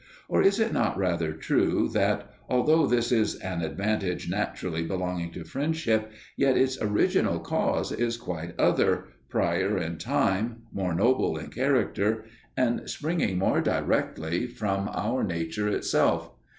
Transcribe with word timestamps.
Or 0.27 0.41
is 0.41 0.59
it 0.59 0.73
not 0.73 0.97
rather 0.97 1.31
true 1.31 1.87
that, 1.93 2.31
although 2.49 2.87
this 2.87 3.11
is 3.11 3.35
an 3.35 3.61
advantage 3.61 4.31
naturally 4.31 4.81
belonging 4.81 5.31
to 5.33 5.43
friendship, 5.43 6.11
yet 6.35 6.57
its 6.57 6.81
original 6.81 7.39
cause 7.39 7.91
is 7.91 8.17
quite 8.17 8.59
other, 8.59 9.09
prior 9.29 9.77
in 9.77 9.99
time, 9.99 10.63
more 10.73 10.95
noble 10.95 11.37
in 11.37 11.51
character, 11.51 12.25
and 12.57 12.89
springing 12.89 13.37
more 13.37 13.61
directly 13.61 14.47
from 14.47 14.89
our 14.91 15.23
nature 15.23 15.67
itself? 15.67 16.31